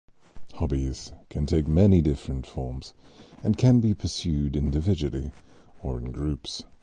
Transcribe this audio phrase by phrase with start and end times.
[0.55, 2.95] Hobbies can take many different forms
[3.43, 5.31] and can be pursued individually
[5.83, 6.63] or in groups.